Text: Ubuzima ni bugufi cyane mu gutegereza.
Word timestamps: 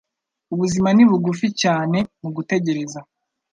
Ubuzima 0.53 0.89
ni 0.93 1.03
bugufi 1.09 1.47
cyane 1.61 1.97
mu 2.21 2.29
gutegereza. 2.35 2.99